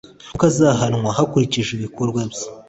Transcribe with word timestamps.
kuko 0.31 0.43
azahanwa 0.51 1.09
hakurikijwe 1.17 1.71
ibikorwa 1.75 2.19
bye 2.31 2.43